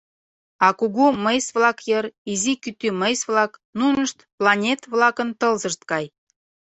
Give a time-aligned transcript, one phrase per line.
[0.65, 6.05] А кугу мыйс-влак йыр— изи кӱтӱ мыйс-влак, нунышт планет-влакын тылзышт гай.